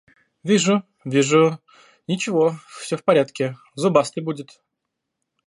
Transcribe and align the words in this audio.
Вижу, 0.41 0.81
вижу... 1.05 1.59
Ничего, 2.07 2.55
все 2.79 2.97
в 2.97 3.03
порядке: 3.03 3.55
зубастый 3.75 4.23
будет. 4.23 4.59